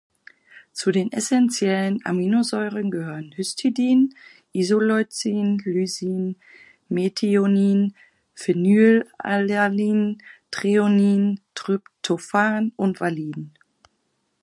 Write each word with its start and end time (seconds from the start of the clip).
Zu 0.71 0.91
den 0.91 1.11
essentiellen 1.11 2.03
Aminosäuren 2.03 2.89
gehören 2.89 3.33
Histidin, 3.33 4.15
Isoleucin, 4.51 5.61
Lysin, 5.63 6.37
Methionin, 6.89 7.93
Phenylalanin, 8.33 10.17
Threonin, 10.49 11.39
Tryptophan 11.53 12.73
und 12.77 12.99
Valin. 12.99 13.51